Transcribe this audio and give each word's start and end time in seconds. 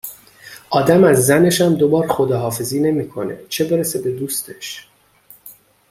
آدم 0.69 1.03
از 1.03 1.25
زنشم 1.25 1.75
دوبار 1.75 2.07
خداحافظی 2.07 2.79
نمیکنه 2.79 3.39
چه 3.49 3.65
برسه 3.65 4.01
به 4.01 4.11
دوستش 4.11 4.87